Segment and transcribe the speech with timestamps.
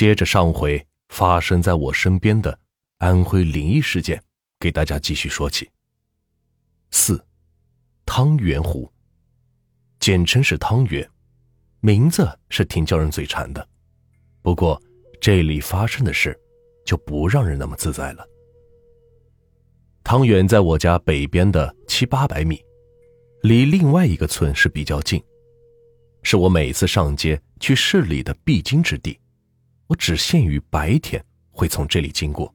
[0.00, 2.58] 接着上回发生在我身边的
[3.00, 4.18] 安徽灵异事件，
[4.58, 5.68] 给大家继续说起。
[6.90, 7.22] 四，
[8.06, 8.90] 汤圆湖，
[9.98, 11.06] 简称是汤圆，
[11.80, 13.68] 名字是挺叫人嘴馋的。
[14.40, 14.82] 不过
[15.20, 16.34] 这里发生的事，
[16.86, 18.26] 就不让人那么自在了。
[20.02, 22.58] 汤圆在我家北边的七八百米，
[23.42, 25.22] 离另外一个村是比较近，
[26.22, 29.20] 是我每次上街去市里的必经之地。
[29.90, 31.20] 我只限于白天
[31.50, 32.52] 会从这里经过。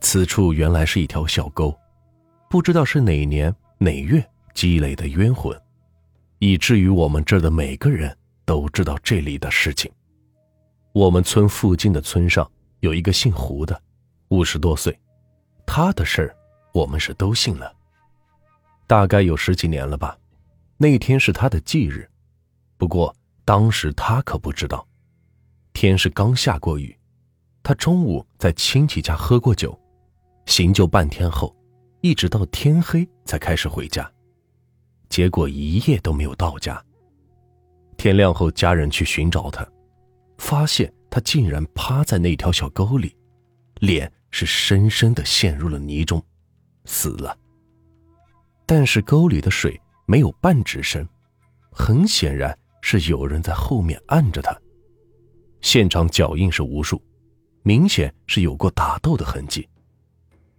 [0.00, 1.76] 此处原来是一条小沟，
[2.48, 5.54] 不知道是哪年哪月积累的冤魂，
[6.38, 9.92] 以至于我们这儿的每个人都知道这里的事情。
[10.92, 12.50] 我们村附近的村上
[12.80, 13.78] 有一个姓胡的，
[14.28, 14.98] 五十多岁，
[15.66, 16.34] 他的事儿
[16.72, 17.70] 我们是都信了。
[18.86, 20.18] 大概有十几年了吧，
[20.78, 22.08] 那天是他的忌日，
[22.78, 23.14] 不过
[23.44, 24.88] 当时他可不知道。
[25.80, 26.98] 天是刚下过雨，
[27.62, 29.78] 他中午在亲戚家喝过酒，
[30.44, 31.54] 醒酒半天后，
[32.00, 34.10] 一直到天黑才开始回家，
[35.08, 36.84] 结果一夜都没有到家。
[37.96, 39.64] 天亮后，家人去寻找他，
[40.38, 43.14] 发现他竟然趴在那条小沟里，
[43.78, 46.20] 脸是深深的陷入了泥中，
[46.86, 47.38] 死了。
[48.66, 51.08] 但是沟里的水没有半指深，
[51.70, 54.60] 很显然是有人在后面按着他。
[55.60, 57.02] 现场脚印是无数，
[57.62, 59.68] 明显是有过打斗的痕迹。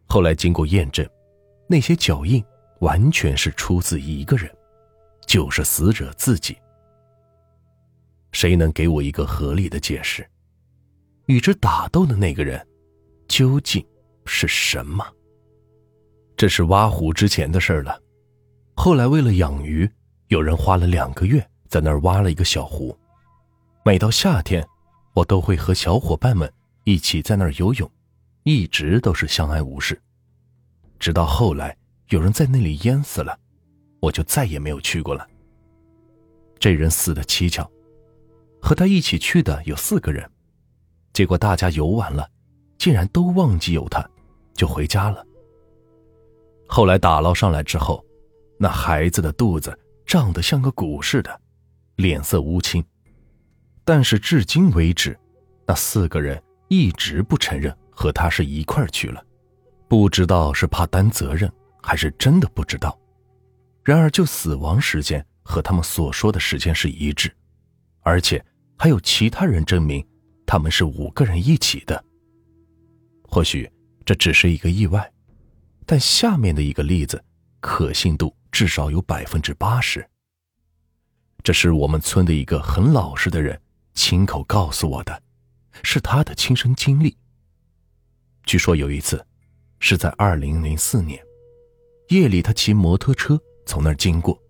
[0.07, 1.07] 后来经过验证，
[1.67, 2.43] 那些脚印
[2.79, 4.49] 完全是出自一个人，
[5.25, 6.57] 就是死者自己。
[8.31, 10.27] 谁能给我一个合理的解释？
[11.27, 12.67] 与之打斗的那个人
[13.27, 13.85] 究竟
[14.25, 15.05] 是什么？
[16.35, 18.01] 这是挖湖之前的事了。
[18.75, 19.89] 后来为了养鱼，
[20.27, 22.97] 有人花了两个月在那儿挖了一个小湖，
[23.83, 24.67] 每到夏天。
[25.19, 26.51] 我都会和小伙伴们
[26.85, 27.91] 一起在那儿游泳，
[28.43, 30.01] 一直都是相安无事。
[30.97, 31.75] 直到后来
[32.09, 33.37] 有人在那里淹死了，
[33.99, 35.27] 我就再也没有去过了。
[36.57, 37.69] 这人死的蹊跷，
[38.61, 40.29] 和他一起去的有四个人，
[41.11, 42.29] 结果大家游完了，
[42.77, 44.09] 竟然都忘记有他，
[44.53, 45.25] 就回家了。
[46.65, 48.03] 后来打捞上来之后，
[48.57, 51.41] 那孩子的肚子胀得像个鼓似的，
[51.97, 52.81] 脸色乌青。
[53.89, 55.19] 但是至今为止，
[55.65, 59.25] 那四个人一直不承认和他是一块去了，
[59.87, 61.51] 不知道是怕担责任，
[61.81, 62.95] 还是真的不知道。
[63.83, 67.35] 然而就死亡时间和他们所说的时间是一致，
[68.01, 68.45] 而且
[68.77, 70.07] 还有其他人证明
[70.45, 72.05] 他们是五个人一起的。
[73.23, 73.67] 或许
[74.05, 75.11] 这只是一个意外，
[75.87, 77.19] 但下面的一个例子
[77.59, 80.07] 可信度至少有百分之八十。
[81.41, 83.59] 这是我们村的一个很老实的人。
[83.99, 85.21] 亲口告诉我的，
[85.83, 87.17] 是他的亲身经历。
[88.45, 89.23] 据说有一次，
[89.81, 91.21] 是在二零零四年
[92.07, 94.41] 夜里，他骑摩托车从那儿经过，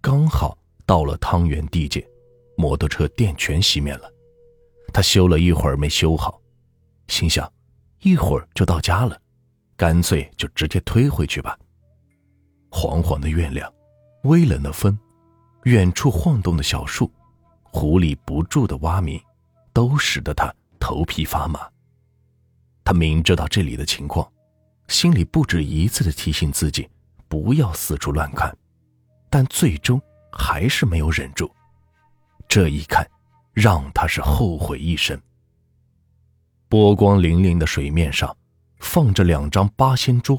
[0.00, 2.04] 刚好到了汤原地界，
[2.56, 4.12] 摩托车电全熄灭了。
[4.92, 6.42] 他修了一会儿没修好，
[7.06, 7.50] 心想
[8.00, 9.16] 一会儿就到家了，
[9.76, 11.56] 干脆就直接推回去吧。
[12.72, 13.72] 黄黄的月亮，
[14.24, 14.98] 微冷的风，
[15.62, 17.08] 远处晃动的小树。
[17.72, 19.20] 湖里不住的蛙鸣，
[19.72, 21.60] 都使得他头皮发麻。
[22.84, 24.28] 他明知道这里的情况，
[24.88, 26.88] 心里不止一次的提醒自己
[27.28, 28.54] 不要四处乱看，
[29.28, 30.00] 但最终
[30.32, 31.50] 还是没有忍住。
[32.48, 33.08] 这一看，
[33.52, 35.18] 让他是后悔一生。
[36.68, 38.36] 波光粼粼的水面上，
[38.80, 40.36] 放着两张八仙桌，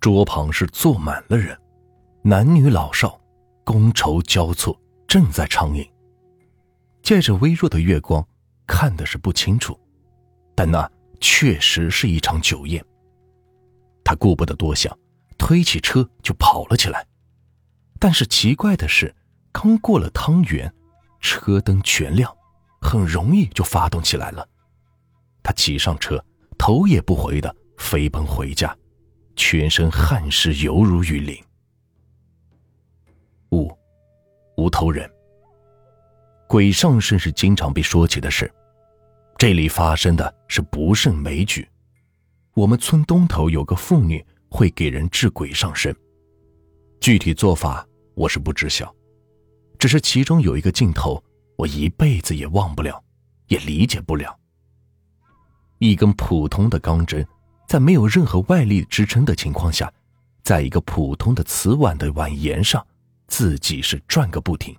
[0.00, 1.58] 桌旁是坐满了人，
[2.22, 3.18] 男女老少，
[3.64, 4.78] 觥筹交错，
[5.08, 5.88] 正在畅饮。
[7.04, 8.26] 借着微弱的月光，
[8.66, 9.78] 看的是不清楚，
[10.54, 12.82] 但那确实是一场酒宴。
[14.02, 14.98] 他顾不得多想，
[15.36, 17.06] 推起车就跑了起来。
[18.00, 19.14] 但是奇怪的是，
[19.52, 20.72] 刚过了汤圆，
[21.20, 22.34] 车灯全亮，
[22.80, 24.48] 很容易就发动起来了。
[25.42, 26.24] 他骑上车，
[26.56, 28.74] 头也不回的飞奔回家，
[29.36, 31.38] 全身汗湿，犹如雨淋。
[33.50, 33.70] 五，
[34.56, 35.10] 无头人。
[36.46, 38.52] 鬼上身是经常被说起的事，
[39.36, 41.66] 这里发生的是不胜枚举。
[42.54, 45.94] 我们村东头有个妇女会给人治鬼上身，
[47.00, 48.94] 具体做法我是不知晓，
[49.78, 51.22] 只是其中有一个镜头，
[51.56, 53.02] 我一辈子也忘不了，
[53.48, 54.38] 也理解不了。
[55.78, 57.26] 一根普通的钢针，
[57.66, 59.92] 在没有任何外力支撑的情况下，
[60.44, 62.86] 在一个普通的瓷碗的碗沿上，
[63.26, 64.76] 自己是转个不停。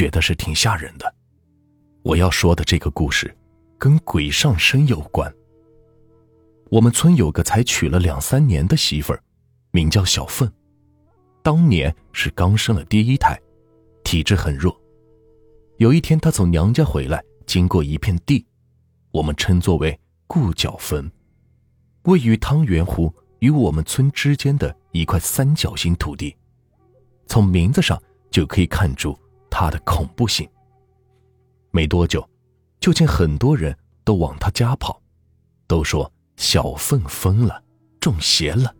[0.00, 1.14] 觉得是挺吓人的。
[2.00, 3.36] 我要说的这个故事，
[3.76, 5.30] 跟鬼上身有关。
[6.70, 9.22] 我们村有个才娶了两三年的媳妇儿，
[9.72, 10.50] 名叫小凤，
[11.42, 13.38] 当年是刚生了第一胎，
[14.02, 14.74] 体质很弱。
[15.76, 18.46] 有一天，她从娘家回来，经过一片地，
[19.10, 21.12] 我们称作为顾角坟，
[22.04, 26.34] 位于汤圆湖与我们村之间的一块三角形土地。
[27.26, 29.14] 从名字上就可以看出
[29.60, 30.48] 他的恐怖性。
[31.70, 32.26] 没多久，
[32.80, 34.98] 就见很多人都往他家跑，
[35.66, 37.62] 都说小凤疯了，
[38.00, 38.74] 中邪了。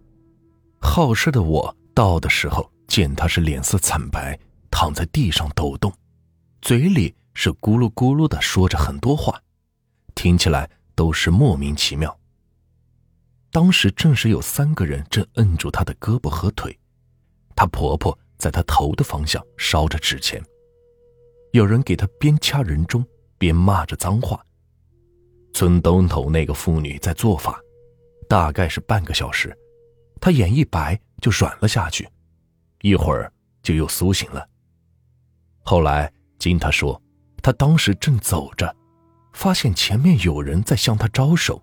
[0.80, 4.40] 好事的我到的时候，见他是脸色惨白，
[4.70, 5.92] 躺在地上抖动，
[6.62, 9.38] 嘴里是咕噜咕噜的说着很多话，
[10.14, 12.18] 听起来都是莫名其妙。
[13.50, 16.74] 当时正是有三个人正摁住他的胳膊和腿，
[17.54, 20.42] 他婆婆在他头的方向烧着纸钱。
[21.52, 23.04] 有人给他边掐人中
[23.38, 24.44] 边骂着脏话。
[25.52, 27.60] 村东头那个妇女在做法，
[28.28, 29.56] 大概是半个小时，
[30.20, 32.08] 她眼一白就软了下去，
[32.82, 33.32] 一会儿
[33.62, 34.48] 就又苏醒了。
[35.62, 37.00] 后来经她说，
[37.42, 38.74] 她当时正走着，
[39.32, 41.60] 发现前面有人在向她招手，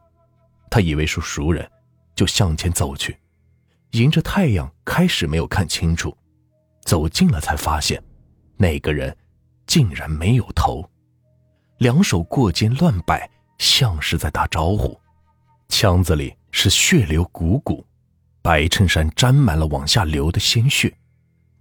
[0.70, 1.70] 她以为是熟人，
[2.14, 3.18] 就向前走去，
[3.92, 6.16] 迎着太阳开始没有看清楚，
[6.82, 8.04] 走近了才发现，
[8.58, 9.16] 那个人。
[9.68, 10.90] 竟然没有头，
[11.78, 13.30] 两手过肩乱摆，
[13.60, 14.98] 像是在打招呼，
[15.68, 17.84] 腔子里是血流汩汩，
[18.42, 20.92] 白衬衫沾满了往下流的鲜血，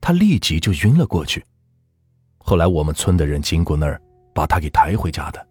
[0.01, 1.45] 他立即就晕了过去。
[2.39, 4.01] 后来我们村的人经过那儿，
[4.33, 5.49] 把他给抬回家的。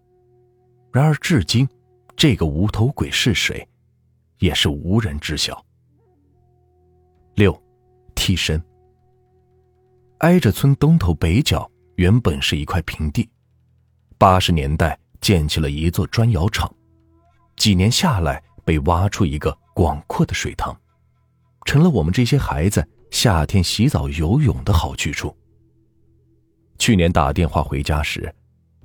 [0.90, 1.68] 然而至今，
[2.16, 3.68] 这个无头鬼是谁，
[4.38, 5.62] 也是无人知晓。
[7.34, 7.62] 六，
[8.14, 8.60] 替身。
[10.20, 11.70] 挨着村东头北角。
[11.96, 13.28] 原本是一块平地，
[14.18, 16.72] 八十年代建起了一座砖窑厂，
[17.56, 20.78] 几年下来被挖出一个广阔的水塘，
[21.64, 25.34] 成了我们这些孩子夏天洗澡游泳的好去处。
[26.78, 28.32] 去年打电话回家时，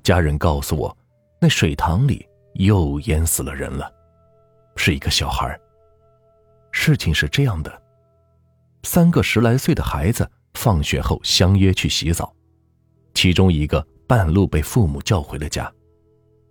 [0.02, 0.96] 家人告诉我，
[1.38, 3.92] 那水塘里又淹死了人了，
[4.76, 5.58] 是一个小孩。
[6.70, 7.82] 事情是这样的，
[8.84, 12.34] 三个十来岁的孩子放学后相约去洗澡。
[13.14, 15.72] 其中一个半路被父母叫回了家，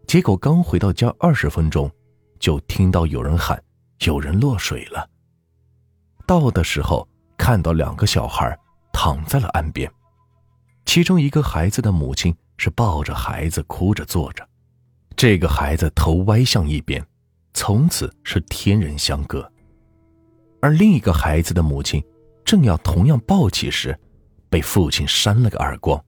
[0.07, 1.91] 结果刚回到家二十分钟，
[2.39, 3.61] 就听到有人喊
[4.05, 5.07] ：“有人落水了。”
[6.25, 8.57] 到的时候看到两个小孩
[8.93, 9.91] 躺在了岸边，
[10.85, 14.47] 其中一个孩子的母亲是抱着孩子哭着坐着，
[15.15, 17.05] 这个孩子头歪向一边，
[17.53, 19.41] 从此是天人相隔；
[20.61, 22.01] 而另一个孩子的母亲
[22.45, 23.97] 正要同样抱起时，
[24.49, 26.01] 被父亲扇了个耳光。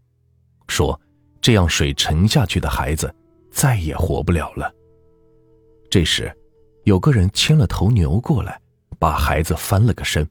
[0.67, 0.99] 说
[1.41, 3.13] ：“这样水沉下去的孩子，
[3.51, 4.73] 再也活不了了。”
[5.89, 6.35] 这时，
[6.85, 8.59] 有个人牵了头牛过来，
[8.97, 10.27] 把孩子翻了个身，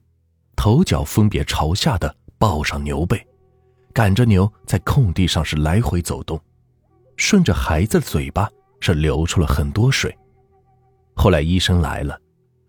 [0.55, 3.25] 头脚分别朝下的抱上牛背，
[3.93, 6.39] 赶着牛在空地上是来回走动，
[7.15, 8.49] 顺着孩子的嘴巴
[8.79, 10.15] 是流出了很多水。
[11.15, 12.19] 后来医生来了，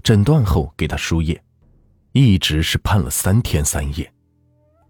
[0.03, 1.43] 诊断后给他输液，
[2.13, 4.09] 一直是判了三天三夜。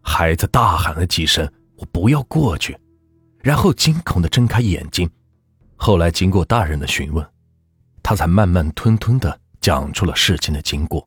[0.03, 1.51] 孩子大喊了几声。
[1.77, 2.79] 我不要过去，
[3.41, 5.11] 然后惊恐的睁开眼睛。
[5.77, 7.27] 后来经过大人的询问，
[8.03, 11.07] 他才慢慢吞吞的讲出了事情的经过。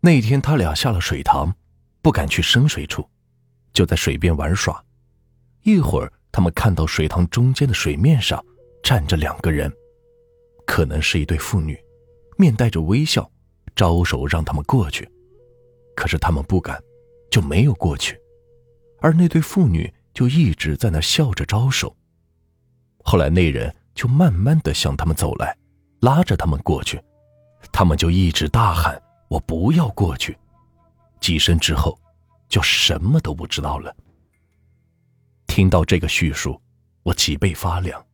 [0.00, 1.54] 那天他俩下了水塘，
[2.00, 3.06] 不敢去深水处，
[3.72, 4.82] 就在水边玩耍。
[5.62, 8.42] 一会儿，他们看到水塘中间的水面上
[8.82, 9.70] 站着两个人，
[10.66, 11.78] 可能是一对父女，
[12.38, 13.30] 面带着微笑，
[13.74, 15.10] 招手让他们过去。
[15.96, 16.82] 可是他们不敢，
[17.30, 18.19] 就没有过去。
[19.00, 21.96] 而那对父女就一直在那笑着招手。
[23.02, 25.56] 后来那人就慢慢的向他们走来，
[26.00, 27.02] 拉着他们过去，
[27.72, 30.36] 他们就一直大喊：“我不要过去！”
[31.20, 31.98] 几声之后，
[32.48, 33.94] 就什么都不知道了。
[35.46, 36.60] 听到这个叙述，
[37.02, 38.04] 我脊背发凉，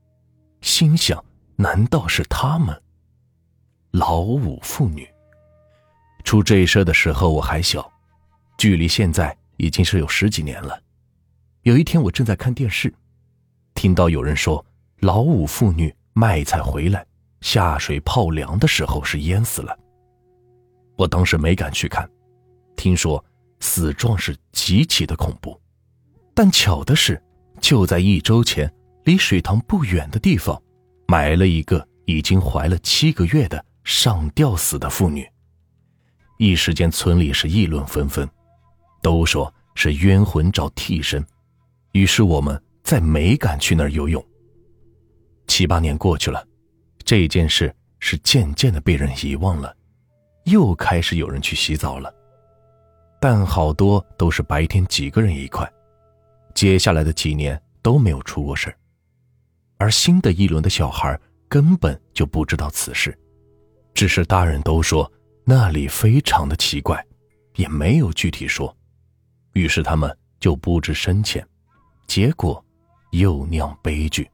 [0.61, 1.23] 心想：
[1.57, 2.83] 难道是他们？
[3.91, 5.09] 老五妇女
[6.23, 7.91] 出这事的时候我还小，
[8.59, 9.37] 距离现在。
[9.57, 10.81] 已经是有十几年了。
[11.63, 12.93] 有一天，我正在看电视，
[13.75, 14.65] 听到有人说
[15.01, 17.05] 老五妇女卖菜回来
[17.41, 19.77] 下水泡凉的时候是淹死了。
[20.97, 22.09] 我当时没敢去看，
[22.77, 23.23] 听说
[23.61, 25.61] 死状是极其的恐怖。
[26.35, 27.23] 但巧的是，
[27.61, 28.73] 就在一周前，
[29.05, 30.61] 离水塘不远的地方，
[31.09, 35.27] 埋了一个已经怀了七个月的上吊死的妇女。
[36.39, 38.29] 一时间，村里是议论纷纷。
[39.07, 41.25] 都说是冤魂找替身，
[41.93, 44.21] 于是我们再没敢去那儿游泳。
[45.47, 46.45] 七八年过去了，
[47.05, 49.73] 这件事是渐渐的被人遗忘了，
[50.47, 52.13] 又开始有人去洗澡了，
[53.21, 55.73] 但好多都是白天几个人一块，
[56.53, 58.75] 接下来的几年都没有出过事
[59.77, 61.17] 而新的一轮的小孩
[61.49, 63.17] 根本就不知道此事，
[63.95, 65.09] 只是大人都说
[65.45, 67.01] 那里非常的奇怪，
[67.55, 68.77] 也没有具体说，
[69.57, 71.43] 于是他们就不知深浅，
[72.07, 72.63] 结果
[73.13, 74.31] 又酿悲剧。